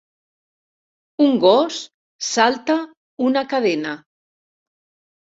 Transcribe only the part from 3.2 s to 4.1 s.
una cadena.